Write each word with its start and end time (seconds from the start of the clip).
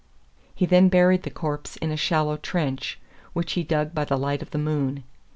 He 0.55 0.65
then 0.65 0.89
buried 0.89 1.21
the 1.21 1.29
corpse 1.29 1.75
in 1.77 1.91
a 1.91 1.95
shallow 1.95 2.35
trench, 2.37 2.99
which 3.33 3.51
he 3.51 3.61
dug 3.61 3.93
by 3.93 4.03
the 4.05 4.17
light 4.17 4.41
of 4.41 4.49
the 4.49 4.57
moon. 4.57 5.03